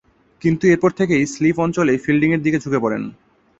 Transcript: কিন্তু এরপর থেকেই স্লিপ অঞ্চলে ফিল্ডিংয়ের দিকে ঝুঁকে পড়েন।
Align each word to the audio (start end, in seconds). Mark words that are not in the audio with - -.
কিন্তু 0.41 0.63
এরপর 0.67 0.91
থেকেই 0.91 1.23
স্লিপ 1.25 1.57
অঞ্চলে 1.59 1.93
ফিল্ডিংয়ের 1.97 2.43
দিকে 2.43 2.61
ঝুঁকে 2.63 2.79
পড়েন। 2.83 3.03